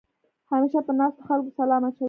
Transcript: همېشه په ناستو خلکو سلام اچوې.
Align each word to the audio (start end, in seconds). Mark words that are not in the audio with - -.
همېشه 0.51 0.79
په 0.87 0.93
ناستو 0.99 1.21
خلکو 1.27 1.49
سلام 1.59 1.81
اچوې. 1.87 1.99